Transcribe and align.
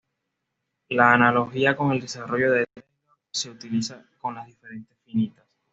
La 0.89 1.13
analogía 1.13 1.75
con 1.77 1.91
el 1.91 2.01
desarrollo 2.01 2.51
de 2.53 2.65
Taylor 2.65 2.89
se 3.31 3.51
utiliza 3.51 4.03
con 4.19 4.33
las 4.33 4.47
diferencias 4.47 4.97
finitas. 5.05 5.45